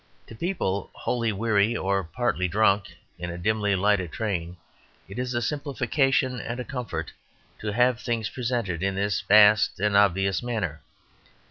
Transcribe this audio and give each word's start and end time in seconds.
To 0.25 0.33
people 0.35 0.89
wholly 0.95 1.31
weary 1.31 1.77
or 1.77 2.03
partly 2.03 2.47
drunk 2.47 2.97
in 3.19 3.29
a 3.29 3.37
dimly 3.37 3.75
lighted 3.75 4.11
train, 4.11 4.57
it 5.07 5.19
is 5.19 5.35
a 5.35 5.43
simplification 5.43 6.39
and 6.41 6.59
a 6.59 6.63
comfort 6.65 7.11
to 7.59 7.71
have 7.73 7.99
things 7.99 8.27
presented 8.27 8.81
in 8.81 8.95
this 8.95 9.21
vast 9.21 9.79
and 9.79 9.95
obvious 9.95 10.41
manner. 10.41 10.81